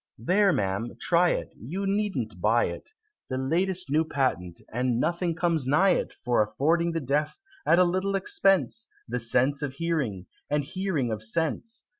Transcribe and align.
"There, 0.17 0.51
Ma'am! 0.51 0.97
try 0.99 1.29
it! 1.29 1.53
You 1.55 1.85
needn't 1.85 2.41
buy 2.41 2.65
it 2.65 2.89
The 3.29 3.37
last 3.37 3.91
New 3.91 4.03
Patent 4.03 4.59
and 4.73 4.99
nothing 4.99 5.35
comes 5.35 5.67
nigh 5.67 5.91
it 5.91 6.11
For 6.25 6.41
affording 6.41 6.93
the 6.93 6.99
Deaf, 6.99 7.39
at 7.67 7.77
a 7.77 7.83
little 7.83 8.15
expense, 8.15 8.87
The 9.07 9.19
sense 9.19 9.61
of 9.61 9.73
hearing, 9.73 10.25
and 10.49 10.63
hearing 10.63 11.11
of 11.11 11.21
sense! 11.21 11.85